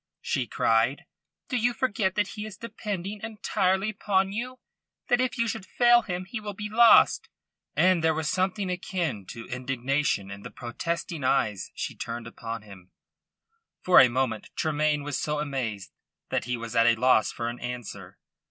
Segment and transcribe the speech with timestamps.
[0.21, 1.05] she cried.
[1.47, 4.57] "Do you forget that he is depending entirely upon you
[5.09, 7.29] that if you should fail him he will be lost?"
[7.75, 12.89] And there was something akin to indignation in the protesting eyes she turned upon him.
[13.83, 15.91] For a moment Tremayne was so amazed
[16.29, 18.17] that he was at a loss for an answer.